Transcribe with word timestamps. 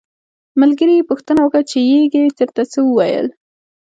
ملګري 0.61 0.93
یې 0.97 1.07
پوښتنه 1.09 1.39
وکړه 1.43 1.63
چې 1.69 1.77
یږې 1.91 2.23
درته 2.37 2.63
څه 2.71 2.79
وویل. 2.87 3.27